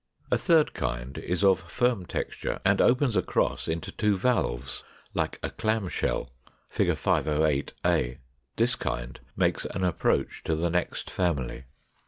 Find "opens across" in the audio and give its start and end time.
2.81-3.67